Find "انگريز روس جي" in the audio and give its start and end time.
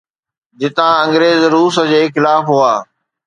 1.03-2.01